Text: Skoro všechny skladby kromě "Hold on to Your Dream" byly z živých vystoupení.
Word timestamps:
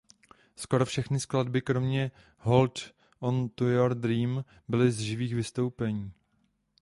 Skoro 0.55 0.85
všechny 0.85 1.19
skladby 1.19 1.61
kromě 1.61 2.11
"Hold 2.37 2.79
on 3.19 3.49
to 3.49 3.65
Your 3.67 3.95
Dream" 3.95 4.45
byly 4.67 4.91
z 4.91 4.99
živých 4.99 5.35
vystoupení. 5.35 6.11